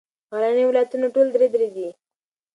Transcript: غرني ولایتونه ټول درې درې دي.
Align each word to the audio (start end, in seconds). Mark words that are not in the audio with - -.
غرني 0.33 0.63
ولایتونه 0.67 1.07
ټول 1.15 1.27
درې 1.35 1.47
درې 1.53 1.67
دي. 1.75 1.87